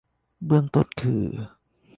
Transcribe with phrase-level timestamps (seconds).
[0.45, 1.23] เบื้องต้นคือ